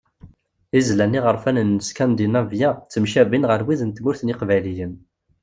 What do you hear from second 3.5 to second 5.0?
wid n tmurt n yiqbayliyen.